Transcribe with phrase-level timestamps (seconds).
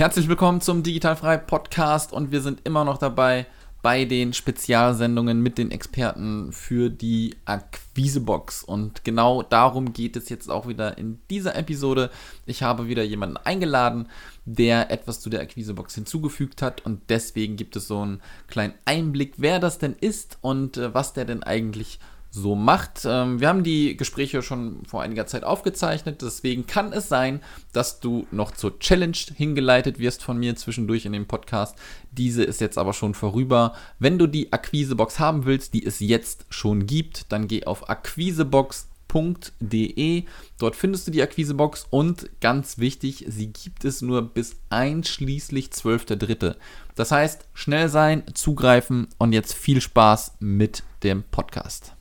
[0.00, 3.44] Herzlich willkommen zum Digitalfrei Podcast und wir sind immer noch dabei
[3.82, 8.64] bei den Spezialsendungen mit den Experten für die Akquisebox.
[8.64, 12.08] Und genau darum geht es jetzt auch wieder in dieser Episode.
[12.46, 14.08] Ich habe wieder jemanden eingeladen,
[14.46, 19.34] der etwas zu der Akquisebox hinzugefügt hat und deswegen gibt es so einen kleinen Einblick,
[19.36, 21.98] wer das denn ist und äh, was der denn eigentlich
[22.30, 23.02] so macht.
[23.04, 27.40] Ähm, wir haben die Gespräche schon vor einiger Zeit aufgezeichnet, deswegen kann es sein,
[27.72, 31.76] dass du noch zur Challenge hingeleitet wirst von mir zwischendurch in dem Podcast.
[32.12, 33.74] Diese ist jetzt aber schon vorüber.
[33.98, 40.24] Wenn du die Akquisebox haben willst, die es jetzt schon gibt, dann geh auf akquisebox.de.
[40.58, 46.54] Dort findest du die Akquisebox und ganz wichtig, sie gibt es nur bis einschließlich 12.3.
[46.94, 51.96] Das heißt, schnell sein, zugreifen und jetzt viel Spaß mit dem Podcast.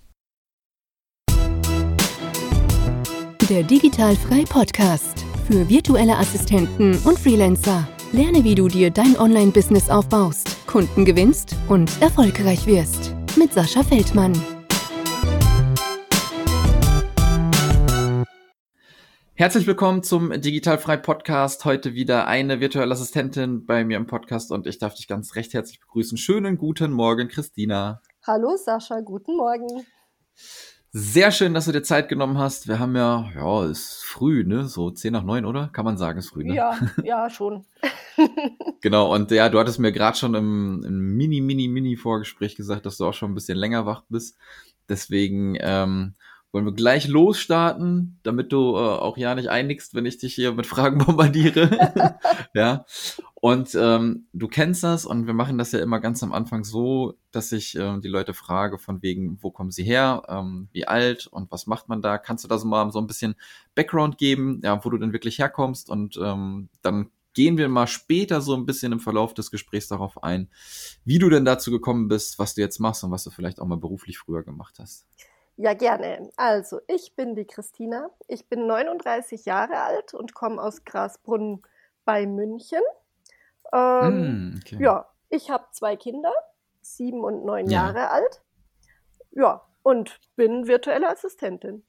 [3.49, 7.87] Der Digitalfrei Podcast für virtuelle Assistenten und Freelancer.
[8.11, 13.15] Lerne, wie du dir dein Online-Business aufbaust, Kunden gewinnst und erfolgreich wirst.
[13.35, 14.33] Mit Sascha Feldmann.
[19.33, 21.65] Herzlich willkommen zum Digitalfrei Podcast.
[21.65, 25.55] Heute wieder eine virtuelle Assistentin bei mir im Podcast und ich darf dich ganz recht
[25.55, 26.19] herzlich begrüßen.
[26.19, 28.03] Schönen guten Morgen, Christina.
[28.27, 29.87] Hallo Sascha, guten Morgen.
[30.91, 32.67] Sehr schön, dass du dir Zeit genommen hast.
[32.67, 34.67] Wir haben ja, ja, ist früh, ne?
[34.67, 35.69] So 10 nach 9, oder?
[35.71, 36.55] Kann man sagen, ist früh, ne?
[36.55, 37.63] Ja, ja, schon.
[38.81, 42.97] genau, und ja, du hattest mir gerade schon im, im Mini, Mini, Mini-Vorgespräch gesagt, dass
[42.97, 44.39] du auch schon ein bisschen länger wach bist.
[44.89, 46.15] Deswegen ähm,
[46.51, 50.53] wollen wir gleich losstarten, damit du äh, auch ja nicht einigst, wenn ich dich hier
[50.53, 52.17] mit Fragen bombardiere.
[52.53, 52.85] ja.
[53.35, 57.13] Und ähm, du kennst das und wir machen das ja immer ganz am Anfang so,
[57.31, 61.27] dass ich äh, die Leute frage von wegen, wo kommen sie her, ähm, wie alt
[61.27, 62.17] und was macht man da?
[62.17, 63.35] Kannst du da so mal so ein bisschen
[63.75, 68.41] Background geben, ja, wo du denn wirklich herkommst und ähm, dann gehen wir mal später
[68.41, 70.49] so ein bisschen im Verlauf des Gesprächs darauf ein,
[71.05, 73.67] wie du denn dazu gekommen bist, was du jetzt machst und was du vielleicht auch
[73.67, 75.05] mal beruflich früher gemacht hast.
[75.61, 76.31] Ja, gerne.
[76.37, 78.09] Also, ich bin die Christina.
[78.29, 81.63] Ich bin 39 Jahre alt und komme aus Grasbrunn
[82.05, 82.79] bei München.
[83.73, 84.77] Ähm, mm, okay.
[84.79, 86.31] Ja, ich habe zwei Kinder,
[86.79, 87.87] sieben und neun ja.
[87.87, 88.41] Jahre alt.
[89.31, 91.83] Ja, und bin virtuelle Assistentin.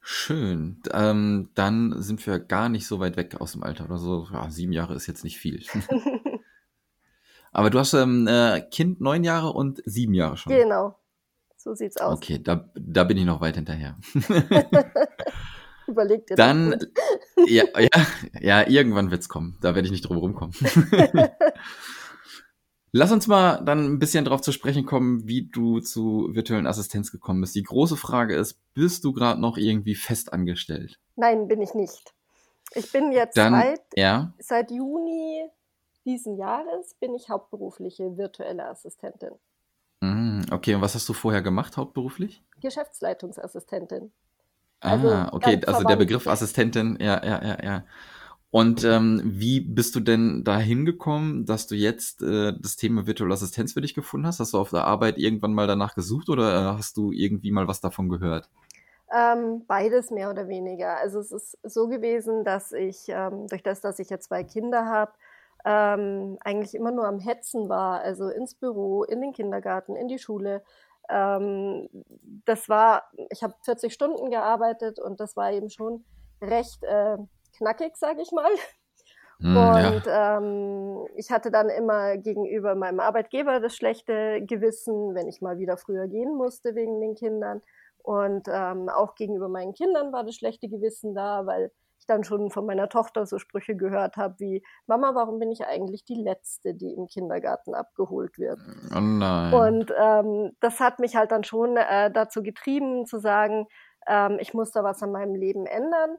[0.00, 0.82] Schön.
[0.92, 4.26] Ähm, dann sind wir gar nicht so weit weg aus dem Alter oder so.
[4.32, 5.64] Ja, sieben Jahre ist jetzt nicht viel.
[7.52, 10.52] Aber du hast ähm, äh, Kind neun Jahre und sieben Jahre schon.
[10.52, 10.98] Genau.
[11.66, 12.18] So sieht's aus.
[12.18, 13.96] Okay, da, da bin ich noch weit hinterher.
[15.88, 16.88] Überleg dir Dann, das
[17.48, 18.06] ja, ja,
[18.40, 19.58] ja, irgendwann wird's kommen.
[19.60, 20.54] Da werde ich nicht drum rumkommen.
[22.92, 27.10] Lass uns mal dann ein bisschen darauf zu sprechen kommen, wie du zu virtuellen Assistenz
[27.10, 27.56] gekommen bist.
[27.56, 31.00] Die große Frage ist, bist du gerade noch irgendwie fest angestellt?
[31.16, 32.14] Nein, bin ich nicht.
[32.76, 34.32] Ich bin jetzt dann, seit, ja?
[34.38, 35.50] seit Juni
[36.04, 39.32] diesen Jahres bin ich hauptberufliche virtuelle Assistentin.
[40.00, 42.42] Mhm, okay, und was hast du vorher gemacht hauptberuflich?
[42.60, 44.12] Geschäftsleitungsassistentin.
[44.80, 47.84] Also ah, okay, also der Begriff Assistentin, ja, ja, ja, ja.
[48.50, 53.34] Und ähm, wie bist du denn da hingekommen, dass du jetzt äh, das Thema virtuelle
[53.34, 54.40] Assistenz für dich gefunden hast?
[54.40, 57.68] Hast du auf der Arbeit irgendwann mal danach gesucht oder äh, hast du irgendwie mal
[57.68, 58.48] was davon gehört?
[59.14, 60.96] Ähm, beides mehr oder weniger.
[60.96, 64.86] Also es ist so gewesen, dass ich, ähm, durch das, dass ich ja zwei Kinder
[64.86, 65.12] habe,
[65.66, 70.20] ähm, eigentlich immer nur am Hetzen war, also ins Büro, in den Kindergarten, in die
[70.20, 70.62] Schule.
[71.10, 71.88] Ähm,
[72.44, 76.04] das war, ich habe 40 Stunden gearbeitet und das war eben schon
[76.40, 77.18] recht äh,
[77.56, 78.50] knackig, sage ich mal.
[79.38, 80.38] Mm, und ja.
[80.38, 85.76] ähm, ich hatte dann immer gegenüber meinem Arbeitgeber das schlechte Gewissen, wenn ich mal wieder
[85.76, 87.60] früher gehen musste wegen den Kindern.
[88.02, 91.70] Und ähm, auch gegenüber meinen Kindern war das schlechte Gewissen da, weil
[92.06, 96.04] dann schon von meiner Tochter so Sprüche gehört habe wie, Mama, warum bin ich eigentlich
[96.04, 98.58] die Letzte, die im Kindergarten abgeholt wird?
[98.94, 99.52] Oh nein.
[99.52, 103.66] Und ähm, das hat mich halt dann schon äh, dazu getrieben, zu sagen,
[104.06, 106.16] ähm, ich muss da was an meinem Leben ändern.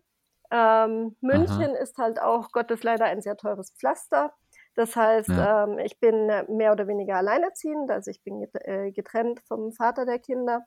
[0.50, 1.81] Ähm, München Aha.
[1.81, 4.34] ist halt auch Gottes leider ein sehr teures Pflaster.
[4.75, 5.63] Das heißt, ja.
[5.63, 10.19] ähm, ich bin mehr oder weniger alleinerziehend, also ich bin äh, getrennt vom Vater der
[10.19, 10.66] Kinder.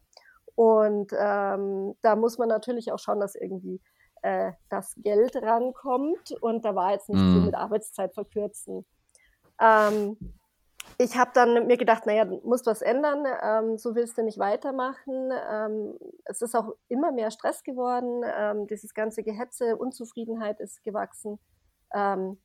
[0.56, 3.80] Und ähm, da muss man natürlich auch schauen, dass irgendwie
[4.22, 6.32] äh, das Geld rankommt.
[6.40, 8.84] Und da war jetzt nicht viel mit Arbeitszeit verkürzen.
[9.60, 10.16] Ähm,
[10.98, 14.38] ich habe dann mir gedacht, naja, du musst was ändern, ähm, so willst du nicht
[14.38, 15.30] weitermachen.
[15.50, 21.38] Ähm, es ist auch immer mehr Stress geworden, ähm, dieses ganze Gehetze, Unzufriedenheit ist gewachsen.
[21.94, 22.40] Ähm,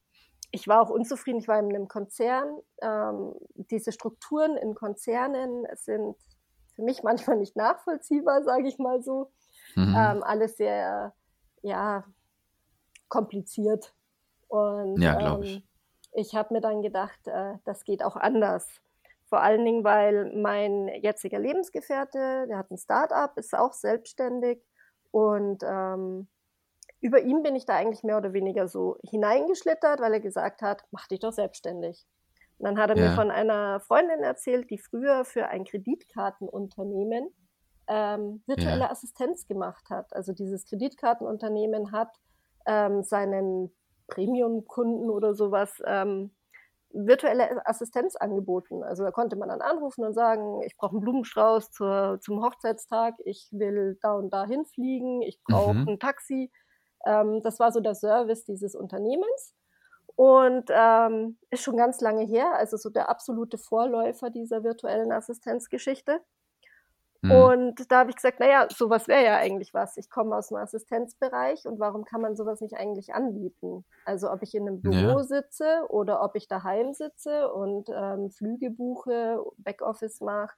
[0.51, 2.59] ich war auch unzufrieden, ich war in einem Konzern.
[2.81, 6.15] Ähm, diese Strukturen in Konzernen sind
[6.75, 9.31] für mich manchmal nicht nachvollziehbar, sage ich mal so.
[9.75, 9.95] Mhm.
[9.97, 11.13] Ähm, alles sehr
[11.65, 12.05] ja,
[13.09, 13.93] kompliziert.
[14.47, 15.65] Und Ja, glaube ähm, ich.
[16.13, 18.67] ich habe mir dann gedacht, äh, das geht auch anders.
[19.27, 24.63] Vor allen Dingen, weil mein jetziger Lebensgefährte, der hat ein Start-up, ist auch selbstständig
[25.11, 26.27] und ähm,
[27.01, 30.83] über ihn bin ich da eigentlich mehr oder weniger so hineingeschlittert, weil er gesagt hat,
[30.91, 32.05] mach dich doch selbstständig.
[32.57, 33.15] Und dann hat er mir Ja.
[33.15, 37.29] von einer Freundin erzählt, die früher für ein Kreditkartenunternehmen
[37.87, 38.91] ähm, virtuelle Ja.
[38.91, 40.13] Assistenz gemacht hat.
[40.15, 42.09] Also dieses Kreditkartenunternehmen hat
[42.65, 43.71] ähm, seinen
[44.07, 46.31] Premium-Kunden oder sowas ähm,
[46.91, 48.83] virtuelle Assistenz angeboten.
[48.83, 53.15] Also da konnte man dann anrufen und sagen, ich brauche einen Blumenstrauß zur, zum Hochzeitstag,
[53.25, 55.89] ich will da und da hinfliegen, ich brauche Mhm.
[55.89, 56.51] ein Taxi.
[57.05, 59.53] Ähm, das war so der Service dieses Unternehmens.
[60.15, 66.21] Und ähm, ist schon ganz lange her, also so der absolute Vorläufer dieser virtuellen Assistenzgeschichte.
[67.21, 67.31] Mhm.
[67.31, 69.97] Und da habe ich gesagt, naja, sowas wäre ja eigentlich was.
[69.97, 73.83] Ich komme aus dem Assistenzbereich und warum kann man sowas nicht eigentlich anbieten?
[74.05, 75.23] Also ob ich in einem Büro Ja.
[75.23, 80.55] sitze oder ob ich daheim sitze und ähm, Flüge buche, Backoffice mache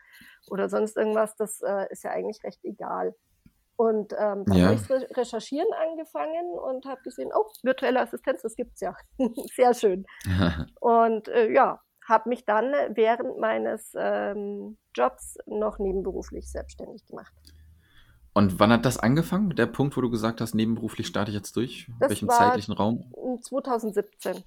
[0.50, 3.16] oder sonst irgendwas, das äh, ist ja eigentlich recht egal.
[3.78, 4.66] Und ähm, dann Ja.
[4.66, 8.96] habe ich re recherchieren angefangen und habe gesehen, oh, virtuelle Assistenz, das gibt's ja.
[9.56, 10.06] Sehr schön.
[10.80, 17.34] Und äh, ja, habe mich dann während meines ähm, Jobs noch nebenberuflich selbstständig gemacht.
[18.34, 19.56] Und wann hat das angefangen?
[19.56, 21.88] Der Punkt, wo du gesagt hast, nebenberuflich starte ich jetzt durch?
[21.88, 23.12] In Das welchem war zeitlichen Raum?
[23.42, 24.44] 2017.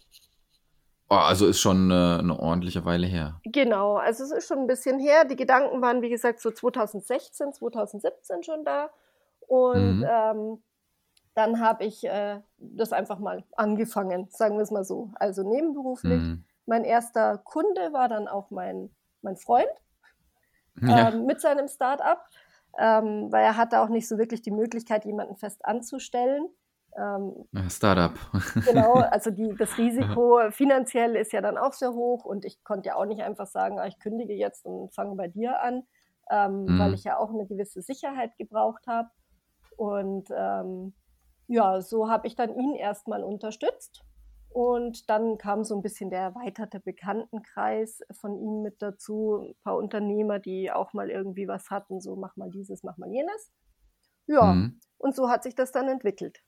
[1.12, 3.40] Oh, also ist schon äh, eine ordentliche Weile her.
[3.44, 5.24] Genau, also es ist schon ein bisschen her.
[5.24, 8.90] Die Gedanken waren, wie gesagt, so 2016, 2017 schon da.
[9.48, 10.06] Und Mhm.
[10.08, 10.62] ähm,
[11.34, 15.10] dann habe ich äh, das einfach mal angefangen, sagen wir es mal so.
[15.16, 16.20] Also nebenberuflich.
[16.22, 16.44] Mhm.
[16.70, 19.68] Mein erster Kunde war dann auch mein, mein Freund.
[20.80, 21.10] Ja.
[21.10, 22.24] ähm, mit seinem Start-up,
[22.78, 26.48] ähm, weil er hatte auch nicht so wirklich die Möglichkeit, jemanden fest anzustellen.
[26.96, 28.12] Ähm, Ja, Startup.
[28.64, 32.88] genau, also die, das Risiko finanziell ist ja dann auch sehr hoch und ich konnte
[32.88, 35.86] ja auch nicht einfach sagen, ah, ich kündige jetzt und fange bei dir an,
[36.30, 36.94] ähm, weil Mhm.
[36.94, 39.10] ich ja auch eine gewisse Sicherheit gebraucht habe.
[39.76, 40.94] Und ähm,
[41.48, 44.04] ja, so habe ich dann ihn erstmal unterstützt.
[44.52, 49.38] Und dann kam so ein bisschen der erweiterte Bekanntenkreis von ihm mit dazu.
[49.50, 53.08] Ein paar Unternehmer, die auch mal irgendwie was hatten, so mach mal dieses, mach mal
[53.10, 53.52] jenes.
[54.26, 54.80] Ja, Mhm.
[54.98, 56.40] und so hat sich das dann entwickelt.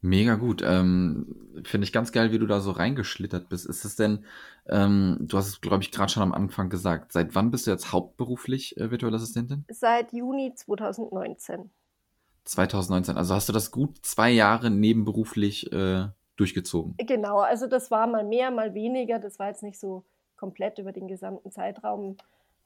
[0.00, 0.62] Mega gut.
[0.64, 3.66] Ähm, Finde ich ganz geil, wie du da so reingeschlittert bist.
[3.66, 4.24] Ist es denn,
[4.68, 7.72] ähm, du hast es, glaube ich, gerade schon am Anfang gesagt, seit wann bist du
[7.72, 9.64] jetzt hauptberuflich äh, virtuelle Assistentin?
[9.68, 11.70] Seit Juni 2019.
[12.44, 13.16] 2019.
[13.16, 16.06] Also hast du das gut zwei Jahre nebenberuflich äh,
[16.38, 16.94] durchgezogen.
[16.98, 19.18] Genau, also das war mal mehr, mal weniger.
[19.18, 20.04] Das war jetzt nicht so
[20.36, 22.16] komplett über den gesamten Zeitraum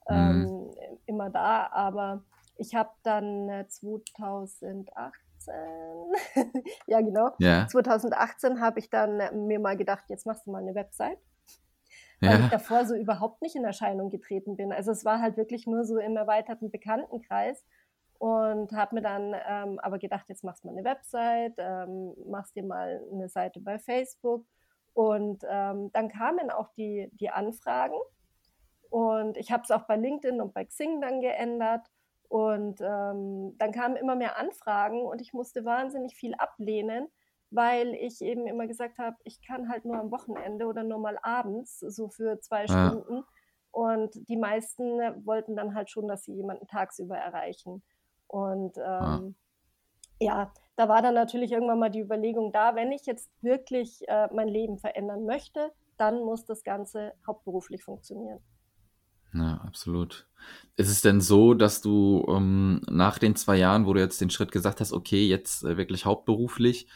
[0.08, 0.70] Mhm.
[0.76, 2.24] ähm, immer da, aber
[2.56, 5.54] ich habe dann äh, 2018,
[6.86, 10.60] ja genau, Ja, 2018 habe ich dann äh, mir mal gedacht, jetzt machst du mal
[10.62, 11.18] eine Website,
[12.20, 14.72] weil ich ja, davor so überhaupt nicht in Erscheinung getreten bin.
[14.72, 17.64] Also es war halt wirklich nur so im erweiterten Bekanntenkreis
[18.22, 22.54] und habe mir dann ähm, aber gedacht, jetzt machst du mal eine Website, ähm, machst
[22.54, 24.46] dir mal eine Seite bei Facebook
[24.92, 27.96] und ähm, dann kamen auch die, die Anfragen
[28.90, 31.84] und ich habe es auch bei LinkedIn und bei Xing dann geändert
[32.28, 37.08] und ähm, dann kamen immer mehr Anfragen und ich musste wahnsinnig viel ablehnen,
[37.50, 41.18] weil ich eben immer gesagt habe, ich kann halt nur am Wochenende oder nur mal
[41.22, 43.24] abends, so für zwei ja, Stunden.
[43.72, 47.82] Und die meisten wollten dann halt schon, dass sie jemanden tagsüber erreichen.
[48.32, 49.18] Und ja.
[49.18, 49.34] ähm,
[50.18, 54.28] ja, da war dann natürlich irgendwann mal die Überlegung da, wenn ich jetzt wirklich äh,
[54.34, 58.40] mein Leben verändern möchte, dann muss das Ganze hauptberuflich funktionieren.
[59.34, 60.26] Ja, absolut.
[60.76, 64.30] Ist es denn so, dass du ähm, nach den zwei Jahren, wo du jetzt den
[64.30, 66.86] Schritt gesagt hast, okay, jetzt äh, wirklich hauptberuflich,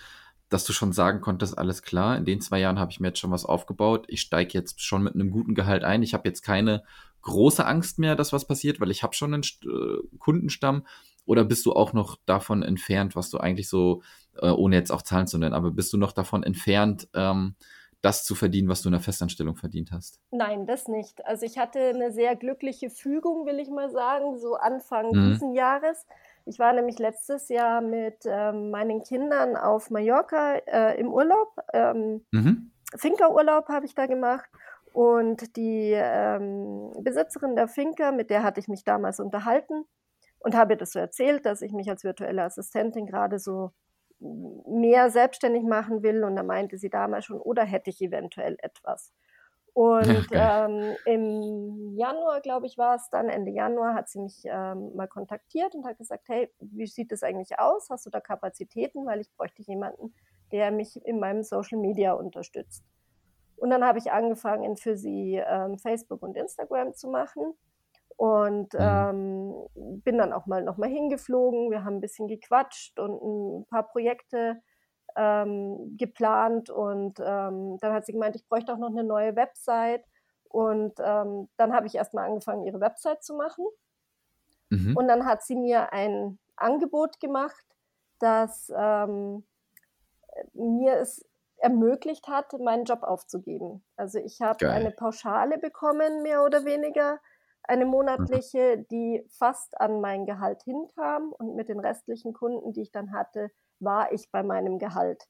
[0.49, 3.19] dass du schon sagen konntest, alles klar, in den zwei Jahren habe ich mir jetzt
[3.19, 6.43] schon was aufgebaut, ich steige jetzt schon mit einem guten Gehalt ein, ich habe jetzt
[6.43, 6.85] keine
[7.23, 10.87] große Angst mehr, dass was passiert, weil ich habe schon einen St- äh, Kundenstamm,
[11.27, 14.03] oder bist du auch noch davon entfernt, was du eigentlich so,
[14.41, 17.57] äh, ohne jetzt auch Zahlen zu nennen, aber bist du noch davon entfernt, ähm,
[18.01, 20.21] das zu verdienen, was du in der Festanstellung verdient hast?
[20.31, 21.25] Nein, das nicht.
[21.27, 25.33] Also ich hatte eine sehr glückliche Fügung, will ich mal sagen, so Anfang Mhm.
[25.33, 26.07] diesen Jahres.
[26.45, 31.57] Ich war nämlich letztes Jahr mit ähm, meinen Kindern auf Mallorca äh, im Urlaub.
[31.73, 32.71] Ähm, Mhm.
[32.97, 34.49] Finca-Urlaub habe ich da gemacht.
[34.93, 39.85] Und die ähm, Besitzerin der Finca, mit der hatte ich mich damals unterhalten
[40.47, 43.73] und habe ihr das so erzählt, dass ich mich als virtuelle Assistentin gerade so
[44.21, 46.23] mehr selbstständig machen will.
[46.23, 49.13] Und da meinte sie damals schon, oder hätte ich eventuell etwas.
[49.73, 50.71] Und geil.
[50.71, 55.09] ähm, im Januar, glaube ich, war es dann, Ende Januar, hat sie mich ähm, mal
[55.09, 57.91] kontaktiert und hat gesagt, hey, wie sieht das eigentlich aus?
[57.91, 59.05] Hast du da Kapazitäten?
[59.05, 60.15] Weil ich bräuchte jemanden,
[60.53, 62.85] der mich in meinem Social Media unterstützt.
[63.57, 67.57] Und dann habe ich angefangen, für sie ähm, Facebook und Instagram zu machen
[68.17, 68.81] und mhm.
[68.81, 71.71] ähm, bin dann auch mal nochmal hingeflogen.
[71.71, 74.63] Wir haben ein bisschen gequatscht und ein paar Projekte
[75.17, 76.71] ähm, geplant.
[76.71, 80.05] Und ähm, dann hat sie gemeint, ich bräuchte auch noch eine neue Website.
[80.49, 83.67] Und ähm, dann habe ich erstmal angefangen, ihre Website zu machen.
[84.71, 84.97] Mhm.
[84.97, 87.65] Und dann hat sie mir ein Angebot gemacht,
[88.19, 89.45] das ähm,
[90.55, 91.27] mir es
[91.59, 93.85] ermöglicht hat, meinen Job aufzugeben.
[93.97, 97.19] Also ich habe eine Pauschale bekommen, mehr oder weniger
[97.69, 97.91] eine mhm.
[97.91, 103.13] monatliche, die fast an mein Gehalt hinkam und mit den restlichen Kunden, die ich dann
[103.13, 105.25] hatte, war ich bei meinem Gehalt.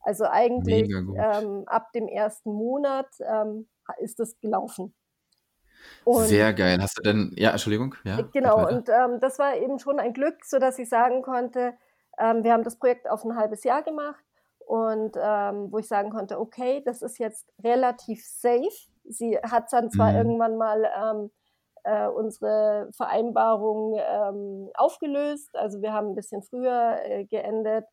[0.00, 4.94] Also eigentlich ähm, ab dem ersten Monat ähm, ist es gelaufen.
[6.04, 6.78] Und Sehr geil.
[6.80, 8.22] Hast du denn, ja, Entschuldigung, ja.
[8.32, 11.74] Genau, und ähm, das war eben schon ein Glück, sodass ich sagen konnte,
[12.18, 14.24] ähm, wir haben das Projekt auf ein halbes Jahr gemacht
[14.66, 18.70] und ähm, wo ich sagen konnte, okay, das ist jetzt relativ safe.
[19.04, 20.16] Sie hat dann zwar mhm.
[20.16, 21.30] irgendwann mal ähm,
[21.86, 25.54] äh, unsere Vereinbarung ähm, aufgelöst.
[25.56, 27.86] Also wir haben ein bisschen früher äh, geendet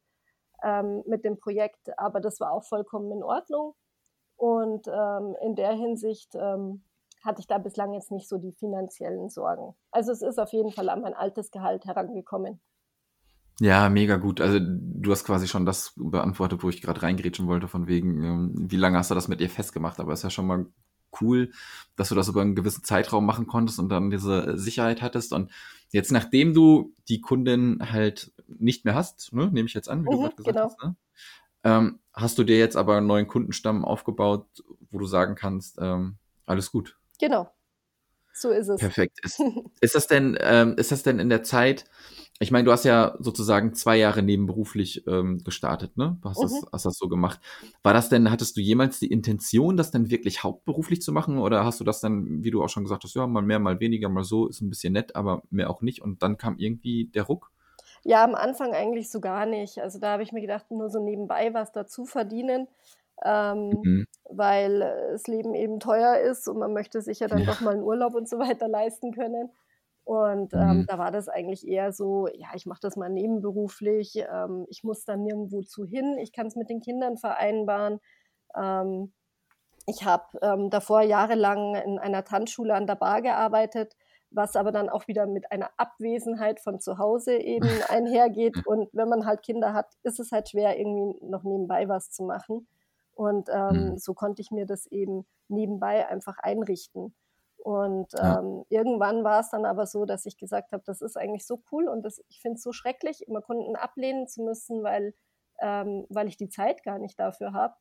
[0.63, 3.75] ähm, mit dem Projekt, aber das war auch vollkommen in Ordnung.
[4.35, 6.83] Und ähm, in der Hinsicht ähm,
[7.23, 9.75] hatte ich da bislang jetzt nicht so die finanziellen Sorgen.
[9.91, 12.59] Also es ist auf jeden Fall an mein altes Gehalt herangekommen.
[13.59, 14.41] Ja, mega gut.
[14.41, 18.53] Also du hast quasi schon das beantwortet, wo ich gerade reingrätschen wollte, von wegen, ähm,
[18.57, 19.99] wie lange hast du das mit ihr festgemacht?
[19.99, 20.65] Aber ist ja schon mal
[21.21, 21.51] cool,
[21.95, 25.33] dass du das über einen gewissen Zeitraum machen konntest und dann diese Sicherheit hattest.
[25.33, 25.51] Und
[25.89, 30.09] jetzt, nachdem du die Kundin halt nicht mehr hast, ne, nehme ich jetzt an, wie
[30.09, 30.65] mhm, du gerade gesagt genau.
[30.65, 30.95] hast, ne?
[31.63, 34.47] ähm, hast du dir jetzt aber einen neuen Kundenstamm aufgebaut,
[34.91, 36.97] wo du sagen kannst, ähm, alles gut.
[37.19, 37.49] Genau.
[38.33, 38.79] So ist es.
[38.79, 39.19] Perfekt.
[39.23, 39.39] Ist,
[39.81, 41.85] ist das denn, ähm, ist das denn in der Zeit,
[42.39, 46.17] ich meine, du hast ja sozusagen zwei Jahre nebenberuflich ähm, gestartet, ne?
[46.21, 46.43] Du hast, mhm.
[46.43, 47.39] das, hast das so gemacht.
[47.83, 51.37] War das denn, hattest du jemals die Intention, das dann wirklich hauptberuflich zu machen?
[51.37, 53.79] Oder hast du das dann, wie du auch schon gesagt hast, ja, mal mehr, mal
[53.79, 56.01] weniger, mal so, ist ein bisschen nett, aber mehr auch nicht.
[56.01, 57.51] Und dann kam irgendwie der Ruck?
[58.03, 59.79] Ja, am Anfang eigentlich so gar nicht.
[59.79, 62.67] Also da habe ich mir gedacht, nur so nebenbei was dazu verdienen,
[63.23, 64.05] ähm, mhm.
[64.29, 64.79] weil
[65.11, 67.45] das Leben eben teuer ist und man möchte sich ja dann ja.
[67.45, 69.51] doch mal einen Urlaub und so weiter leisten können.
[70.05, 70.85] Und ähm, mhm.
[70.85, 75.05] da war das eigentlich eher so, ja, ich mache das mal nebenberuflich, ähm, ich muss
[75.05, 78.01] dann nirgendwo zu hin, ich kann es mit den Kindern vereinbaren.
[78.53, 79.13] Ähm,
[79.85, 83.95] ich habe ähm, davor jahrelang in einer Tanzschule an der Bar gearbeitet,
[84.29, 88.65] was aber dann auch wieder mit einer Abwesenheit von zu Hause eben einhergeht.
[88.65, 92.23] Und wenn man halt Kinder hat, ist es halt schwer, irgendwie noch nebenbei was zu
[92.23, 92.67] machen.
[93.15, 93.97] Und ähm, mhm.
[93.97, 97.15] so konnte ich mir das eben nebenbei einfach einrichten.
[97.57, 98.39] Und ja.
[98.39, 101.63] ähm, irgendwann war es dann aber so, dass ich gesagt habe, das ist eigentlich so
[101.71, 105.13] cool und das, ich finde es so schrecklich, immer Kunden ablehnen zu müssen, weil,
[105.61, 107.75] ähm, weil ich die Zeit gar nicht dafür habe,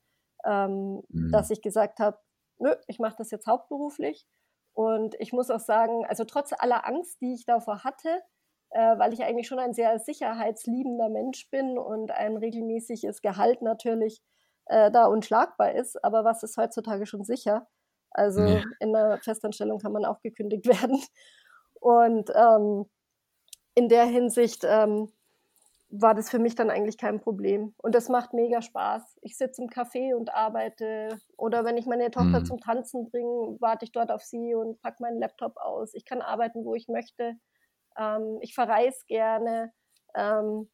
[0.44, 1.32] ähm, mhm.
[1.32, 2.18] dass ich gesagt habe,
[2.58, 4.26] nö, ich mache das jetzt hauptberuflich.
[4.74, 8.22] Und ich muss auch sagen, also trotz aller Angst, die ich davor hatte,
[8.70, 14.22] äh, weil ich eigentlich schon ein sehr sicherheitsliebender Mensch bin und ein regelmäßiges Gehalt natürlich
[14.66, 17.66] äh, da unschlagbar ist, aber was ist heutzutage schon sicher?
[18.10, 18.62] Also ja.
[18.80, 21.00] in einer Festanstellung kann man auch gekündigt werden.
[21.80, 22.86] Und ähm,
[23.74, 25.10] in der Hinsicht ähm,
[25.88, 27.74] war das für mich dann eigentlich kein Problem.
[27.76, 29.18] Und das macht mega Spaß.
[29.20, 31.18] Ich sitze im Café und arbeite.
[31.36, 32.44] Oder wenn ich meine Tochter mhm.
[32.46, 35.92] zum Tanzen bringe, warte ich dort auf sie und packe meinen Laptop aus.
[35.94, 37.34] Ich kann arbeiten, wo ich möchte.
[37.98, 39.72] Ähm, ich verreise gerne,
[40.14, 40.70] ähm,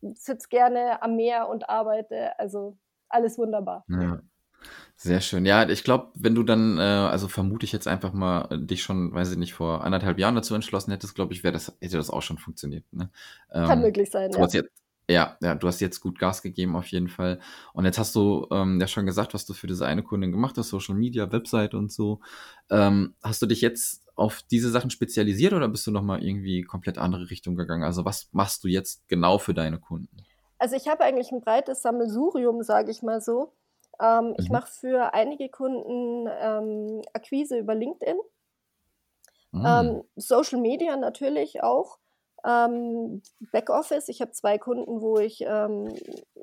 [0.00, 2.38] sitze gerne am Meer und arbeite.
[2.38, 2.78] Also
[3.14, 3.84] alles wunderbar.
[3.88, 4.20] Ja.
[4.96, 5.44] Sehr schön.
[5.44, 8.82] Ja, ich glaube, wenn du dann, äh, also vermute ich jetzt einfach mal, äh, dich
[8.82, 11.96] schon, weiß ich nicht, vor anderthalb Jahren dazu entschlossen hättest, glaube ich, wäre das, hätte
[11.96, 12.84] das auch schon funktioniert.
[12.92, 13.10] Ne?
[13.52, 14.46] Ähm, Kann möglich sein, ja.
[14.46, 14.70] Jetzt,
[15.08, 17.40] ja, ja, du hast jetzt gut Gas gegeben auf jeden Fall.
[17.74, 20.56] Und jetzt hast du ähm, ja schon gesagt, was du für diese eine Kundin gemacht
[20.56, 22.20] hast, Social Media, Website und so.
[22.70, 26.98] Ähm, hast du dich jetzt auf diese Sachen spezialisiert oder bist du nochmal irgendwie komplett
[26.98, 27.82] andere Richtung gegangen?
[27.82, 30.13] Also was machst du jetzt genau für deine Kunden?
[30.58, 33.52] Also ich habe eigentlich ein breites Sammelsurium, sage ich mal so.
[34.00, 34.36] Ähm, mhm.
[34.38, 38.18] Ich mache für einige Kunden ähm, Akquise über LinkedIn.
[39.52, 39.66] Mhm.
[39.66, 41.98] Ähm, Social Media natürlich auch.
[42.44, 44.08] Ähm, Backoffice.
[44.08, 45.94] Ich habe zwei Kunden, wo ich ähm,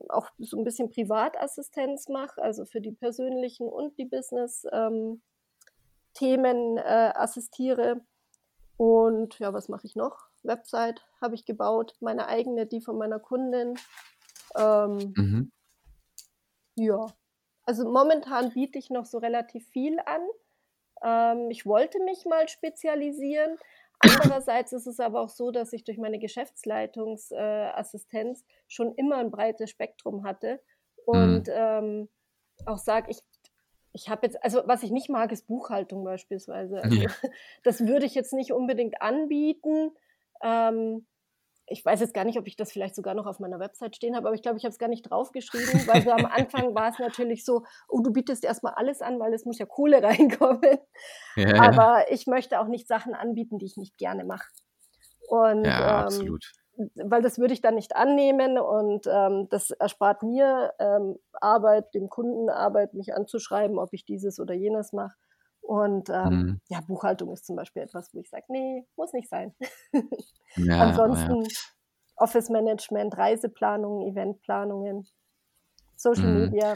[0.10, 5.22] auch so ein bisschen Privatassistenz mache, also für die persönlichen und die Business-Themen
[6.77, 8.01] äh, assistiere.
[8.77, 10.30] Und ja, was mache ich noch?
[10.43, 13.77] Website habe ich gebaut, meine eigene, die von meiner Kundin.
[14.57, 15.51] Ähm, mhm.
[16.75, 17.05] Ja,
[17.63, 20.21] also momentan biete ich noch so relativ viel an.
[21.03, 23.57] Ähm, ich wollte mich mal spezialisieren.
[24.00, 29.29] Andererseits ist es aber auch so, dass ich durch meine Geschäftsleitungsassistenz äh, schon immer ein
[29.29, 30.60] breites Spektrum hatte
[31.05, 31.53] und mhm.
[31.53, 32.10] ähm,
[32.65, 33.21] auch sage, ich,
[33.93, 36.83] ich habe jetzt, also was ich nicht mag, ist Buchhaltung beispielsweise.
[36.83, 37.10] Also, ja.
[37.63, 39.91] Das würde ich jetzt nicht unbedingt anbieten.
[40.43, 41.05] Ähm,
[41.71, 44.15] ich weiß jetzt gar nicht, ob ich das vielleicht sogar noch auf meiner Website stehen
[44.15, 46.89] habe, aber ich glaube, ich habe es gar nicht draufgeschrieben, weil so am Anfang war
[46.89, 50.77] es natürlich so, oh, du bietest erstmal alles an, weil es muss ja Kohle reinkommen.
[51.36, 54.48] Ja, aber ich möchte auch nicht Sachen anbieten, die ich nicht gerne mache.
[55.29, 56.51] Und, ja, ähm, absolut.
[56.95, 62.10] Weil das würde ich dann nicht annehmen und ähm, das erspart mir ähm, Arbeit, dem
[62.10, 65.15] Kunden Arbeit, mich anzuschreiben, ob ich dieses oder jenes mache.
[65.62, 66.62] Und ähm, mhm.
[66.70, 69.53] ja, Buchhaltung ist zum Beispiel etwas, wo ich sage, nee, muss nicht sein.
[70.58, 71.50] Ja, Ansonsten ja.
[72.18, 75.08] Office Management, Reiseplanungen, Eventplanungen,
[75.96, 76.41] Social mhm.
[76.41, 76.75] Media,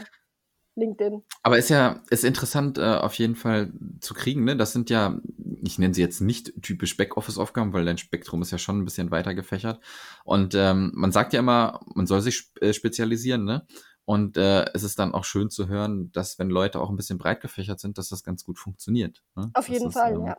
[0.76, 1.22] LinkedIn.
[1.42, 4.56] Aber ist ja, ist interessant äh, auf jeden Fall zu kriegen, ne?
[4.56, 5.18] Das sind ja,
[5.62, 9.10] ich nenne sie jetzt nicht typisch Backoffice-Aufgaben, weil dein Spektrum ist ja schon ein bisschen
[9.10, 9.80] weiter gefächert.
[10.24, 13.66] Und ähm, man sagt ja immer, man soll sich äh, spezialisieren, ne?
[14.06, 17.18] Und äh, es ist dann auch schön zu hören, dass wenn Leute auch ein bisschen
[17.18, 19.24] breit gefächert sind, dass das ganz gut funktioniert.
[19.34, 19.50] Ne?
[19.52, 20.36] Auf jeden ist, Fall, ähm, ja.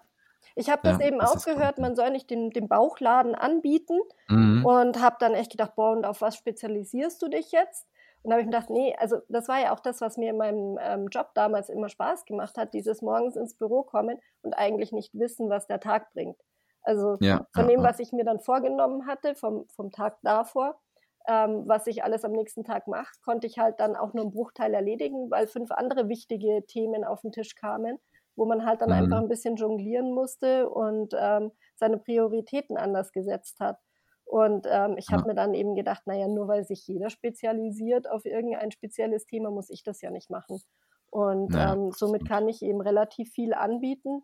[0.55, 4.00] Ich habe das ja, eben das auch gehört, man soll nicht den, den Bauchladen anbieten
[4.27, 4.65] mhm.
[4.65, 7.86] und habe dann echt gedacht, boah, und auf was spezialisierst du dich jetzt?
[8.24, 10.31] Und da habe ich mir gedacht, nee, also das war ja auch das, was mir
[10.31, 14.53] in meinem ähm, Job damals immer Spaß gemacht hat, dieses morgens ins Büro kommen und
[14.53, 16.38] eigentlich nicht wissen, was der Tag bringt.
[16.81, 20.79] Also ja, von ja, dem, was ich mir dann vorgenommen hatte, vom, vom Tag davor,
[21.27, 24.34] ähm, was ich alles am nächsten Tag mache, konnte ich halt dann auch nur einen
[24.34, 28.00] Bruchteil erledigen, weil fünf andere wichtige Themen auf den Tisch kamen,
[28.36, 28.96] wo man halt dann mhm.
[28.96, 33.77] einfach ein bisschen jonglieren musste und ähm, seine Prioritäten anders gesetzt hat.
[34.24, 35.27] Und ähm, ich habe ja.
[35.27, 39.69] mir dann eben gedacht, naja, nur weil sich jeder spezialisiert auf irgendein spezielles Thema, muss
[39.69, 40.62] ich das ja nicht machen.
[41.10, 41.74] Und ja.
[41.74, 44.24] ähm, somit kann ich eben relativ viel anbieten.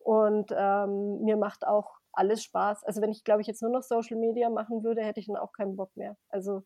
[0.00, 2.84] Und ähm, mir macht auch alles Spaß.
[2.84, 5.36] Also wenn ich, glaube ich, jetzt nur noch Social Media machen würde, hätte ich dann
[5.36, 6.16] auch keinen Bock mehr.
[6.28, 6.64] Also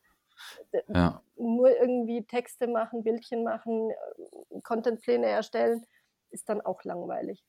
[0.88, 1.20] ja.
[1.36, 5.84] nur irgendwie Texte machen, Bildchen machen, äh, Contentpläne erstellen,
[6.30, 7.44] ist dann auch langweilig.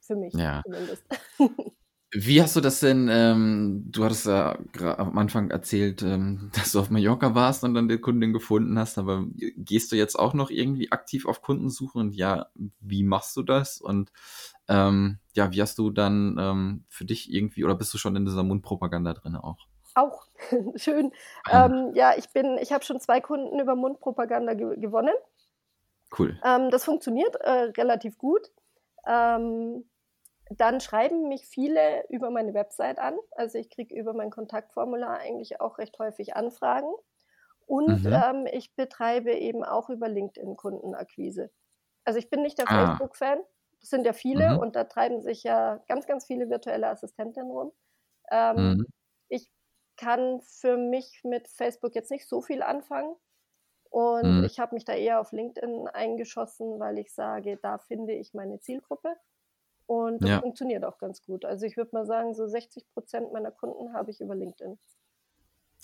[0.00, 0.62] Für mich ja.
[0.64, 1.04] zumindest.
[2.14, 4.58] Wie hast du das denn, ähm, du hattest ja
[4.98, 8.98] am Anfang erzählt, ähm, dass du auf Mallorca warst und dann die Kundin gefunden hast,
[8.98, 9.24] aber
[9.56, 12.46] gehst du jetzt auch noch irgendwie aktiv auf Kundensuche und ja,
[12.80, 13.80] wie machst du das?
[13.80, 14.12] Und
[14.68, 18.26] ähm, ja, wie hast du dann ähm, für dich irgendwie, oder bist du schon in
[18.26, 19.58] dieser Mundpropaganda drin auch?
[19.94, 20.26] Auch,
[20.76, 21.12] schön.
[21.44, 21.66] Ah.
[21.66, 25.14] Ähm, ja, ich bin, ich habe schon zwei Kunden über Mundpropaganda ge gewonnen.
[26.18, 26.38] Cool.
[26.44, 28.50] Ähm, das funktioniert äh, relativ gut.
[29.06, 29.84] Ähm,
[30.60, 33.16] dann schreiben mich viele über meine Website an.
[33.32, 36.92] Also ich kriege über mein Kontaktformular eigentlich auch recht häufig Anfragen.
[37.66, 38.12] Und mhm.
[38.12, 41.50] ähm, ich betreibe eben auch über LinkedIn Kundenakquise.
[42.04, 42.86] Also ich bin nicht der ah.
[42.86, 43.38] Facebook-Fan,
[43.80, 44.58] das sind ja viele mhm.
[44.58, 47.72] und da treiben sich ja ganz, ganz viele virtuelle Assistentinnen rum.
[48.30, 48.86] Ähm, mhm.
[49.28, 49.50] Ich
[49.96, 53.14] kann für mich mit Facebook jetzt nicht so viel anfangen.
[53.90, 54.44] Und mhm.
[54.44, 58.58] ich habe mich da eher auf LinkedIn eingeschossen, weil ich sage, da finde ich meine
[58.58, 59.14] Zielgruppe.
[59.92, 60.40] Und das ja.
[60.40, 61.44] funktioniert auch ganz gut.
[61.44, 64.78] Also ich würde mal sagen, so 60 Prozent meiner Kunden habe ich über LinkedIn.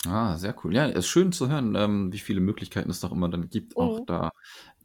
[0.07, 0.73] Ah, sehr cool.
[0.73, 3.77] Ja, es ist schön zu hören, ähm, wie viele Möglichkeiten es doch immer dann gibt,
[3.77, 3.83] mhm.
[3.83, 4.31] auch da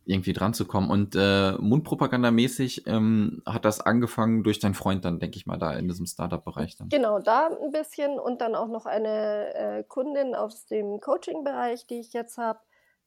[0.05, 0.91] irgendwie dran zu kommen.
[0.91, 5.73] Und äh, Mundpropagandamäßig ähm, hat das angefangen durch deinen Freund dann, denke ich mal, da
[5.73, 6.91] in diesem Startup-Bereich dann.
[6.91, 12.01] Genau, da ein bisschen und dann auch noch eine äh, Kundin aus dem Coaching-Bereich, die
[12.01, 12.59] ich jetzt habe,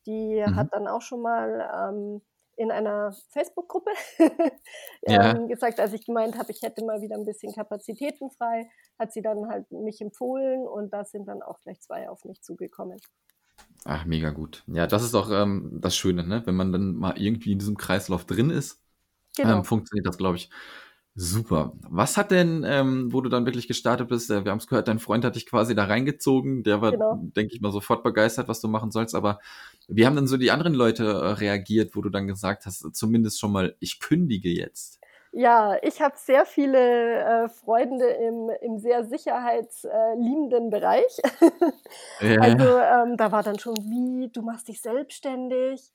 [0.07, 0.55] die mhm.
[0.55, 2.21] hat dann auch schon mal ähm,
[2.57, 3.91] in einer Facebook-Gruppe
[5.07, 5.35] ja.
[5.35, 9.13] ähm, gesagt, als ich gemeint habe, ich hätte mal wieder ein bisschen Kapazitäten frei, hat
[9.13, 12.99] sie dann halt mich empfohlen und da sind dann auch gleich zwei auf mich zugekommen.
[13.85, 14.63] Ach, mega gut.
[14.67, 16.41] Ja, das ist auch ähm, das Schöne, ne?
[16.45, 18.83] wenn man dann mal irgendwie in diesem Kreislauf drin ist,
[19.35, 19.57] genau.
[19.57, 20.49] ähm, funktioniert das, glaube ich,
[21.19, 21.71] Super.
[21.89, 24.87] Was hat denn, ähm, wo du dann wirklich gestartet bist, äh, wir haben es gehört,
[24.87, 27.19] dein Freund hat dich quasi da reingezogen, der war, genau.
[27.35, 29.39] denke ich mal, sofort begeistert, was du machen sollst, aber
[29.87, 33.39] wie haben denn so die anderen Leute äh, reagiert, wo du dann gesagt hast, zumindest
[33.39, 34.99] schon mal, ich kündige jetzt?
[35.31, 41.17] Ja, ich habe sehr viele äh, Freunde im, im sehr sicherheitsliebenden Bereich.
[42.21, 42.41] ja.
[42.41, 45.91] Also ähm, da war dann schon, wie, du machst dich selbstständig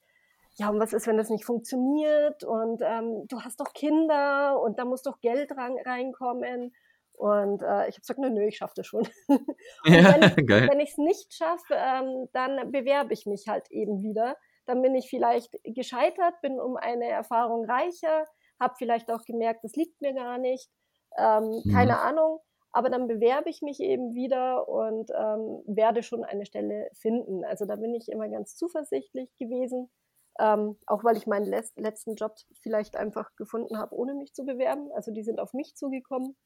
[0.57, 2.45] ja, und was ist, wenn das nicht funktioniert?
[2.45, 6.73] Und ähm, du hast doch Kinder und da muss doch Geld ran, reinkommen.
[7.15, 9.07] Und äh, ich habe gesagt, nö, nö, ich schaffe das schon.
[9.29, 9.49] und
[9.87, 14.37] ja, wenn ich es nicht schaffe, ähm, dann bewerbe ich mich halt eben wieder.
[14.67, 18.27] Dann bin ich vielleicht gescheitert, bin um eine Erfahrung reicher,
[18.61, 20.71] habe vielleicht auch gemerkt, das liegt mir gar nicht,
[21.19, 21.73] ähm, mhm.
[21.73, 22.41] keine Ahnung.
[22.73, 27.45] Aber dann bewerbe ich mich eben wieder und ähm, werde schon eine Stelle finden.
[27.45, 29.91] Also da bin ich immer ganz zuversichtlich gewesen.
[30.39, 34.91] Ähm, auch weil ich meinen letzten Job vielleicht einfach gefunden habe, ohne mich zu bewerben.
[34.93, 36.37] Also die sind auf mich zugekommen.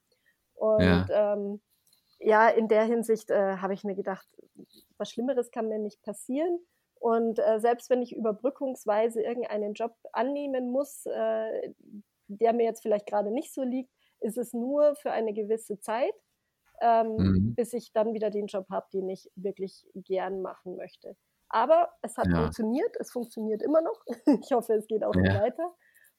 [0.55, 1.61] Und ja, ähm,
[2.19, 4.27] ja in der Hinsicht äh, habe ich mir gedacht,
[4.99, 6.59] was Schlimmeres kann mir nicht passieren.
[6.99, 11.73] Und äh, selbst wenn ich überbrückungsweise irgendeinen Job annehmen muss, äh,
[12.29, 16.15] der mir jetzt vielleicht gerade nicht so liegt, ist es nur für eine gewisse Zeit,
[16.81, 17.55] ähm, mhm.
[17.55, 21.17] bis ich dann wieder den Job habe, den ich wirklich gern machen möchte.
[21.49, 22.37] Aber es hat ja.
[22.37, 24.05] funktioniert, es funktioniert immer noch.
[24.43, 25.41] Ich hoffe, es geht auch ja.
[25.43, 25.75] weiter.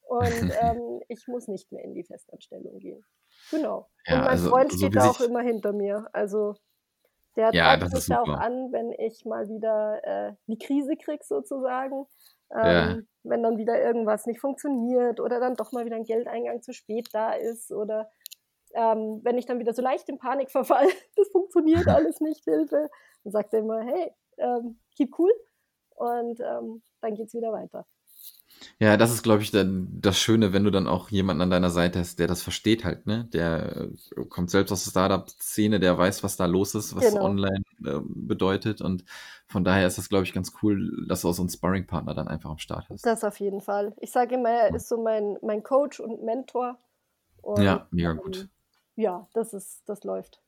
[0.08, 3.04] Und ähm, ich muss nicht mehr in die Festanstellung gehen.
[3.52, 3.90] Genau.
[4.06, 6.08] Ja, und mein also, Freund steht so da auch immer hinter mir.
[6.14, 6.56] Also
[7.36, 12.06] der treibt mich auch an, wenn ich mal wieder äh, die Krise kriege, sozusagen.
[12.56, 13.08] Ähm.
[13.24, 17.10] Wenn dann wieder irgendwas nicht funktioniert oder dann doch mal wieder ein Geldeingang zu spät
[17.12, 18.10] da ist oder
[18.74, 22.90] ähm, wenn ich dann wieder so leicht in Panik verfall, das funktioniert alles nicht, Hilfe,
[23.24, 25.32] dann sagt er immer, hey, ähm, keep cool
[25.96, 27.86] und ähm, dann es wieder weiter.
[28.80, 31.70] Ja, das ist, glaube ich, dann das Schöne, wenn du dann auch jemanden an deiner
[31.70, 33.28] Seite hast, der das versteht halt, ne?
[33.34, 37.26] Der äh, kommt selbst aus der Startup-Szene, der weiß, was da los ist, was genau.
[37.26, 38.82] online äh, bedeutet.
[38.82, 39.04] Und
[39.48, 42.28] von daher ist das, glaube ich, ganz cool, dass du auch so einen Sparring-Partner dann
[42.28, 43.06] einfach am Start hast.
[43.06, 43.96] Das auf jeden Fall.
[44.00, 46.78] Ich sage immer, er ist so mein, mein Coach und Mentor.
[47.42, 48.38] Und, ja, mega gut.
[48.38, 48.50] Ähm,
[48.96, 50.42] ja, das ist, das läuft.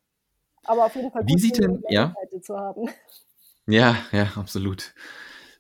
[0.65, 2.13] Aber auf jeden Fall Wie sieht denn, ja?
[2.41, 2.89] zu haben.
[3.69, 4.95] Ja, ja, absolut.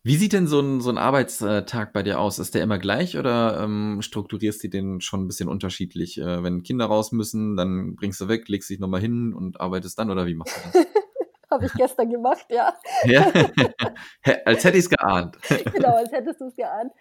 [0.01, 2.39] Wie sieht denn so ein, so ein Arbeitstag bei dir aus?
[2.39, 6.17] Ist der immer gleich oder ähm, strukturierst du den schon ein bisschen unterschiedlich?
[6.17, 9.99] Äh, wenn Kinder raus müssen, dann bringst du weg, legst dich nochmal hin und arbeitest
[9.99, 10.87] dann oder wie machst du das?
[11.51, 12.73] Habe ich gestern gemacht, ja.
[13.05, 13.31] ja?
[14.45, 15.37] als hätte ich es geahnt.
[15.73, 16.91] genau, als hättest du es geahnt.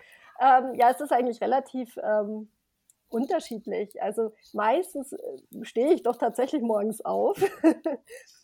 [0.40, 2.50] Ähm, ja, es ist eigentlich relativ ähm,
[3.08, 4.02] unterschiedlich.
[4.02, 5.18] Also meistens äh,
[5.62, 7.38] stehe ich doch tatsächlich morgens auf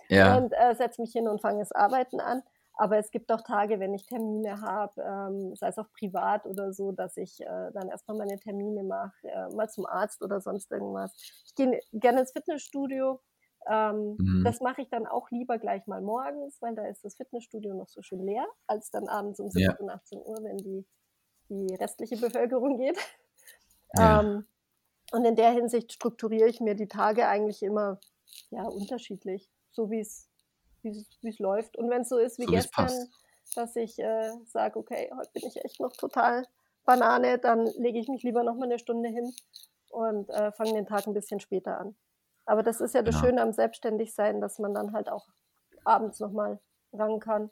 [0.08, 0.36] ja.
[0.36, 2.42] und äh, setze mich hin und fange das Arbeiten an.
[2.76, 6.72] Aber es gibt auch Tage, wenn ich Termine habe, ähm, sei es auch privat oder
[6.72, 10.72] so, dass ich äh, dann erstmal meine Termine mache, äh, mal zum Arzt oder sonst
[10.72, 11.12] irgendwas.
[11.46, 13.20] Ich gehe gerne ins Fitnessstudio.
[13.70, 14.42] Ähm, mhm.
[14.44, 17.88] Das mache ich dann auch lieber gleich mal morgens, weil da ist das Fitnessstudio noch
[17.88, 19.94] so schön leer, als dann abends um 17, ja.
[19.94, 20.84] 18 Uhr, wenn die,
[21.48, 22.98] die restliche Bevölkerung geht.
[23.96, 24.22] Ja.
[24.22, 24.44] Ähm,
[25.12, 28.00] und in der Hinsicht strukturiere ich mir die Tage eigentlich immer
[28.50, 30.28] ja, unterschiedlich, so wie es
[30.84, 31.76] wie es läuft.
[31.76, 32.90] Und wenn es so ist wie so, gestern,
[33.54, 36.46] dass ich äh, sage, okay, heute bin ich echt noch total
[36.84, 39.32] Banane, dann lege ich mich lieber noch mal eine Stunde hin
[39.90, 41.96] und äh, fange den Tag ein bisschen später an.
[42.46, 43.20] Aber das ist ja das ja.
[43.22, 45.26] Schöne am Selbstständigsein, dass man dann halt auch
[45.84, 46.60] abends noch mal
[46.92, 47.50] ran kann.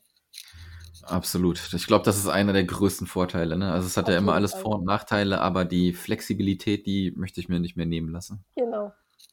[1.04, 1.72] Absolut.
[1.72, 3.56] Ich glaube, das ist einer der größten Vorteile.
[3.56, 3.72] Ne?
[3.72, 7.40] Also es hat Auf ja immer alles Vor- und Nachteile, aber die Flexibilität, die möchte
[7.40, 8.44] ich mir nicht mehr nehmen lassen.
[8.54, 8.92] Genau.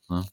[0.10, 0.24] Ja.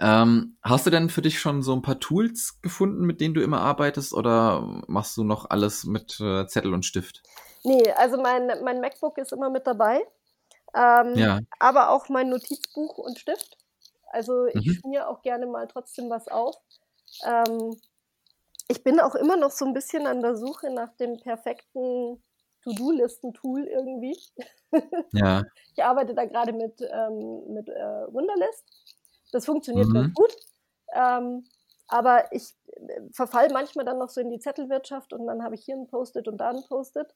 [0.00, 3.42] Ähm, hast du denn für dich schon so ein paar Tools gefunden, mit denen du
[3.42, 7.22] immer arbeitest, oder machst du noch alles mit äh, Zettel und Stift?
[7.64, 10.00] Nee, also mein, mein MacBook ist immer mit dabei.
[10.74, 11.40] Ähm, ja.
[11.58, 13.58] Aber auch mein Notizbuch und Stift.
[14.10, 14.72] Also ich mhm.
[14.72, 16.56] schmier auch gerne mal trotzdem was auf.
[17.24, 17.76] Ähm,
[18.68, 22.22] ich bin auch immer noch so ein bisschen an der Suche nach dem perfekten
[22.62, 24.16] To-Do-Listen-Tool irgendwie.
[25.12, 25.42] Ja.
[25.76, 28.64] ich arbeite da gerade mit, ähm, mit äh, Wunderlist.
[29.32, 29.94] Das funktioniert mhm.
[29.94, 30.36] ganz gut.
[30.94, 31.44] Ähm,
[31.88, 35.64] aber ich äh, verfall manchmal dann noch so in die Zettelwirtschaft und dann habe ich
[35.64, 37.14] hier ein Post-it und da ein Post-it.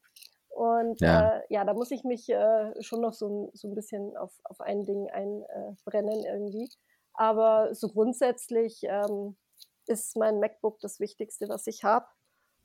[0.48, 1.38] Und ja.
[1.38, 4.60] Äh, ja, da muss ich mich äh, schon noch so, so ein bisschen auf, auf
[4.60, 6.70] ein Ding einbrennen irgendwie.
[7.12, 9.36] Aber so grundsätzlich ähm,
[9.86, 12.06] ist mein MacBook das Wichtigste, was ich habe.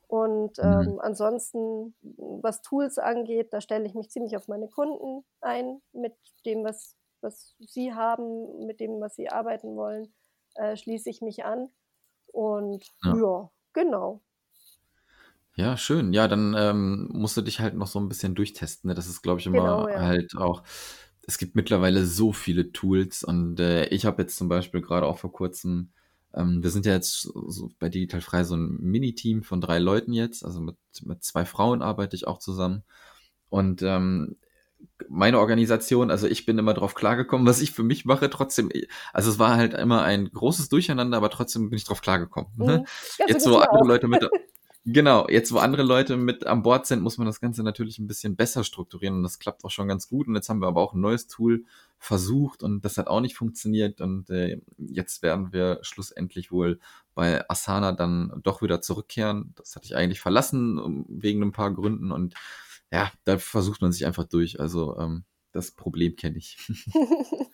[0.07, 0.63] Und mhm.
[0.63, 0.99] ähm, mhm.
[0.99, 6.63] ansonsten, was Tools angeht, da stelle ich mich ziemlich auf meine Kunden ein mit dem,
[6.63, 10.13] was was sie haben, mit dem, was sie arbeiten wollen,
[10.55, 11.69] äh, schließe ich mich an.
[12.27, 14.21] Und ja, ja genau.
[15.55, 16.13] Ja, schön.
[16.13, 18.87] Ja, dann ähm, musst du dich halt noch so ein bisschen durchtesten.
[18.87, 18.93] Ne?
[18.93, 19.99] Das ist, glaube ich, immer genau, ja.
[19.99, 20.63] halt auch.
[21.27, 25.17] Es gibt mittlerweile so viele Tools und äh, ich habe jetzt zum Beispiel gerade auch
[25.17, 25.91] vor kurzem,
[26.33, 30.13] ähm, wir sind ja jetzt so bei Digital Frei so ein Mini-Team von drei Leuten
[30.13, 32.83] jetzt, also mit, mit zwei Frauen arbeite ich auch zusammen.
[33.49, 34.37] Und ähm,
[35.07, 38.71] meine Organisation, also ich bin immer drauf klargekommen, was ich für mich mache, trotzdem,
[39.13, 42.51] also es war halt immer ein großes Durcheinander, aber trotzdem bin ich drauf klargekommen.
[42.57, 42.79] Ne?
[42.79, 42.85] Mhm.
[43.27, 43.87] Jetzt, wo andere auch.
[43.87, 44.27] Leute mit,
[44.85, 48.07] genau, jetzt, wo andere Leute mit an Bord sind, muss man das Ganze natürlich ein
[48.07, 50.81] bisschen besser strukturieren und das klappt auch schon ganz gut und jetzt haben wir aber
[50.81, 51.65] auch ein neues Tool
[51.97, 56.79] versucht und das hat auch nicht funktioniert und äh, jetzt werden wir schlussendlich wohl
[57.15, 59.53] bei Asana dann doch wieder zurückkehren.
[59.55, 62.35] Das hatte ich eigentlich verlassen wegen ein paar Gründen und
[62.91, 64.59] ja, da versucht man sich einfach durch.
[64.59, 66.57] Also ähm, das Problem kenne ich.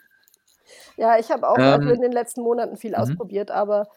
[0.97, 2.97] ja, ich habe auch ähm, also in den letzten Monaten viel mhm.
[2.97, 3.89] ausprobiert, aber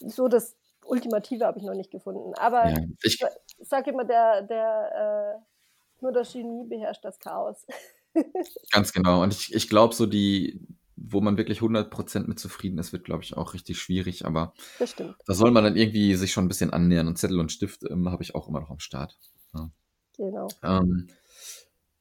[0.00, 2.34] so das Ultimative habe ich noch nicht gefunden.
[2.34, 7.66] Aber ja, ich, ich sage immer, der, der äh, nur das Genie beherrscht das Chaos.
[8.72, 9.22] ganz genau.
[9.22, 10.60] Und ich, ich glaube, so die,
[10.96, 14.26] wo man wirklich 100% mit zufrieden ist, wird, glaube ich, auch richtig schwierig.
[14.26, 17.08] Aber da soll man dann irgendwie sich schon ein bisschen annähern.
[17.08, 19.18] Und Zettel und Stift ähm, habe ich auch immer noch am Start.
[19.54, 19.70] Ja.
[20.16, 20.48] Genau.
[20.62, 21.08] Ähm,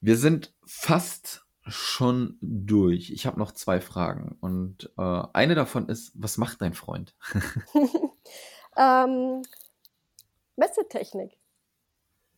[0.01, 3.09] wir sind fast schon durch.
[3.11, 4.37] Ich habe noch zwei Fragen.
[4.41, 7.15] Und äh, eine davon ist, was macht dein Freund?
[8.77, 9.41] ähm,
[10.55, 11.37] Messetechnik.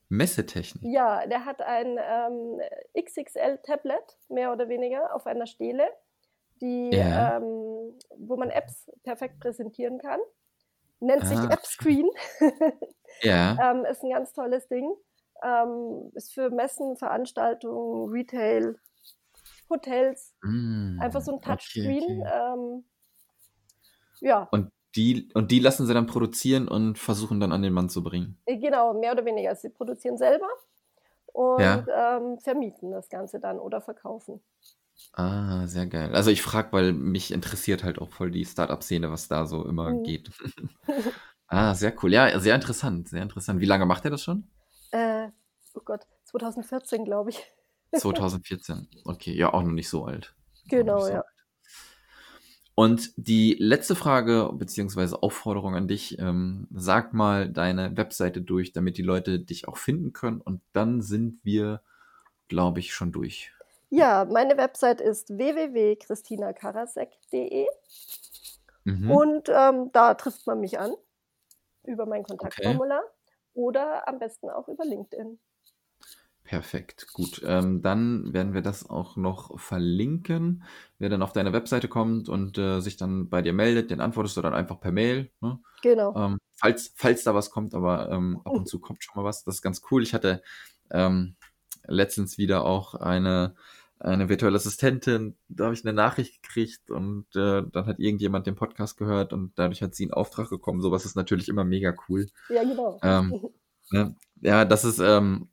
[0.10, 0.84] Messetechnik?
[0.94, 2.62] Ja, der hat ein ähm,
[2.98, 5.88] XXL-Tablet, mehr oder weniger, auf einer Stele,
[6.62, 7.38] die, Ja.
[7.38, 10.20] ähm, wo man Apps perfekt präsentieren kann.
[11.00, 11.48] Nennt sich Ah.
[11.50, 12.10] AppScreen.
[13.22, 13.72] Ja.
[13.72, 14.94] ähm, ist ein ganz tolles Ding.
[15.44, 18.78] Ähm, ist für Messen, Veranstaltungen, Retail,
[19.70, 20.34] Hotels.
[20.46, 22.04] Mm, Einfach so ein okay, Touchscreen.
[22.04, 22.32] okay.
[22.34, 22.86] Ähm,
[24.22, 27.90] ja, Und die, und die lassen sie dann produzieren und versuchen dann an den Mann
[27.90, 28.40] zu bringen.
[28.46, 29.56] äh, genau, mehr oder weniger.
[29.56, 30.48] Sie produzieren selber
[31.28, 31.90] und Ja.
[31.94, 34.42] ähm, vermieten das Ganze dann oder verkaufen.
[35.14, 36.14] Ah, sehr geil.
[36.16, 39.94] Also ich frage, weil mich interessiert halt auch voll die Startup-Szene, was da so immer
[39.94, 39.96] Mhm.
[39.96, 40.32] geht.
[41.48, 42.12] Ah, sehr cool.
[42.14, 43.60] Ja, sehr interessant, sehr interessant.
[43.62, 44.48] Wie lange macht er das schon?
[44.96, 45.30] Äh,
[45.74, 47.44] oh Gott, 2014, glaube ich.
[47.96, 48.88] 2014.
[49.04, 50.36] Okay, ja, auch noch nicht so alt.
[50.70, 51.16] Genau, so ja.
[51.18, 51.26] alt.
[52.78, 58.98] Und die letzte Frage beziehungsweise Aufforderung an dich, ähm, sag mal deine Webseite durch, damit
[58.98, 60.42] die Leute dich auch finden können.
[60.42, 61.82] Und dann sind wir,
[62.50, 63.54] glaube ich, schon durch.
[63.90, 67.68] Ja, meine Website ist www.christinakarasek.de
[68.88, 69.10] Mhm.
[69.10, 70.94] und ähm, da trifft man mich an
[71.86, 73.02] über mein Kontaktformular
[73.56, 75.40] oder am besten auch über LinkedIn.
[76.46, 77.42] Perfekt, gut.
[77.44, 80.64] Ähm, dann werden wir das auch noch verlinken.
[81.00, 84.38] Wer dann auf deine Webseite kommt und äh, sich dann bei dir meldet, den antwortest
[84.38, 85.32] du dann einfach per Mail.
[85.42, 85.60] Ne?
[85.82, 86.16] Genau.
[86.16, 89.44] Ähm, falls, falls da was kommt, aber ähm, ab und zu kommt schon mal was.
[89.44, 90.04] Das ist ganz cool.
[90.04, 90.44] Ich hatte
[90.92, 91.36] ähm,
[91.88, 93.56] letztens wieder auch eine,
[94.00, 98.56] eine virtuelle Assistentin, da habe ich eine Nachricht gekriegt und äh, dann hat irgendjemand den
[98.56, 100.82] Podcast gehört und dadurch hat sie in Auftrag gekommen.
[100.82, 102.28] Sowas ist natürlich immer mega cool.
[102.50, 103.00] Ja, genau.
[103.04, 103.34] Ähm,
[103.92, 104.16] Ne?
[104.42, 105.50] Ja, das ist, ähm,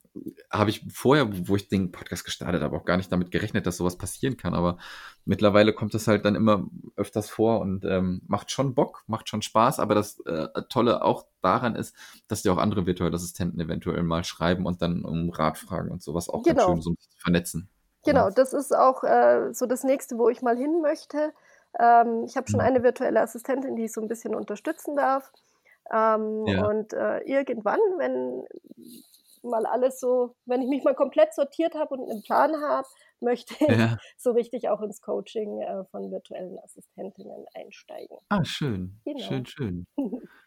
[0.51, 3.77] habe ich vorher, wo ich den Podcast gestartet habe, auch gar nicht damit gerechnet, dass
[3.77, 4.53] sowas passieren kann.
[4.53, 4.77] Aber
[5.25, 9.41] mittlerweile kommt es halt dann immer öfters vor und ähm, macht schon Bock, macht schon
[9.41, 9.79] Spaß.
[9.79, 11.95] Aber das äh, Tolle auch daran ist,
[12.27, 16.03] dass dir auch andere virtuelle Assistenten eventuell mal schreiben und dann um Rat fragen und
[16.03, 16.73] sowas auch ganz Genau.
[16.73, 17.69] schön so vernetzen.
[18.05, 21.33] Genau, das ist auch äh, so das nächste, wo ich mal hin möchte.
[21.79, 22.65] Ähm, ich habe schon Mhm.
[22.67, 25.31] eine virtuelle Assistentin, die ich so ein bisschen unterstützen darf.
[25.91, 26.63] Ähm, Ja.
[26.65, 28.45] Und äh, irgendwann, wenn
[29.43, 32.87] mal alles so, wenn ich mich mal komplett sortiert habe und einen Plan habe,
[33.19, 33.97] möchte ich Ja.
[34.17, 38.17] so richtig auch ins Coaching äh, von virtuellen Assistentinnen einsteigen.
[38.29, 39.01] Ah, schön.
[39.05, 39.27] Genau.
[39.27, 39.85] Schön, schön.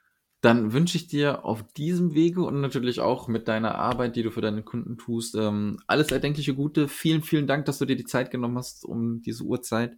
[0.47, 4.31] Dann wünsche ich dir auf diesem Wege und natürlich auch mit deiner Arbeit, die du
[4.31, 6.87] für deine Kunden tust, ähm, alles erdenkliche Gute.
[6.87, 9.97] Vielen, vielen Dank, dass du dir die Zeit genommen hast um diese Uhrzeit.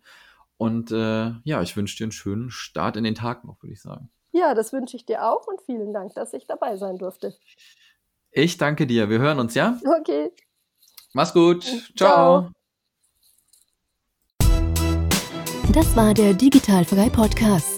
[0.56, 3.82] Und äh, ja, ich wünsche dir einen schönen Start in den Tag noch, würde ich
[3.82, 4.08] sagen.
[4.32, 7.34] Ja, das wünsche ich dir auch und vielen Dank, dass ich dabei sein durfte.
[8.30, 9.10] Ich danke dir.
[9.10, 9.78] Wir hören uns, ja?
[10.00, 10.30] Okay.
[11.12, 11.64] Mach's gut.
[11.94, 12.50] Ciao.
[12.50, 12.52] Ciao.
[15.74, 17.77] Das war der Digitalfrei Podcast.